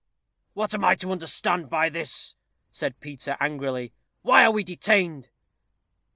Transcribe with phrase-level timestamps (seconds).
[0.55, 2.35] "What am I to understand by this?"
[2.71, 3.93] said Peter, angrily.
[4.23, 5.29] "Why are we detained?"